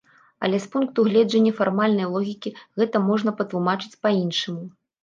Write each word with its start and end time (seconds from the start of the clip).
Але 0.45 0.61
з 0.63 0.67
пункту 0.75 1.05
гледжання 1.09 1.53
фармальнай 1.61 2.09
логікі 2.17 2.55
гэта 2.81 3.05
можна 3.13 3.39
патлумачыць 3.43 3.97
па-іншаму. 4.09 4.63